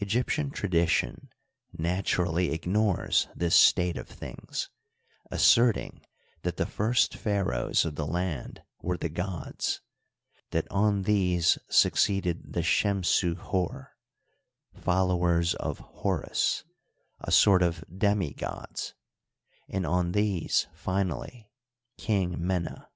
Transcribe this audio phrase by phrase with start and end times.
[0.00, 1.28] Egyptian tradition
[1.74, 4.70] naturally ignores this state of things,
[5.30, 6.00] asserting
[6.40, 9.82] that the first pharaohs of the land were the gods;
[10.52, 13.94] that on these succeeded the Shemsu Hor,"
[14.74, 16.64] Follow ers of Horus
[17.22, 18.94] "—^a sort of demi gods;
[19.68, 21.50] and on these, finally.
[21.98, 22.88] King Mena.